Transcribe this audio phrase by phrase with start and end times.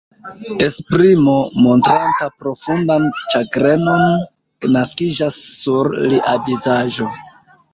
[0.67, 1.33] Esprimo,
[1.65, 3.05] montranta profundan
[3.35, 4.25] ĉagrenon,
[4.79, 7.13] naskiĝas sur lia vizaĝo.